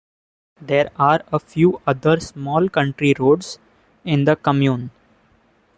There 0.59 0.89
are 0.95 1.23
a 1.31 1.37
few 1.37 1.79
other 1.85 2.19
small 2.21 2.69
country 2.69 3.13
roads 3.19 3.59
in 4.03 4.25
the 4.25 4.35
commune. 4.35 4.89